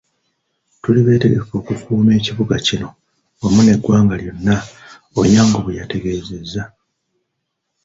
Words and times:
"Tuli 0.81 0.99
beetegefu 1.05 1.51
okukuuma 1.59 2.11
ekibuga 2.19 2.55
kino 2.67 2.87
wamu 3.41 3.59
n'eggwanga 3.63 4.15
lyonna," 4.21 4.55
Onyango 5.19 5.57
bweyategeezezza. 5.63 6.63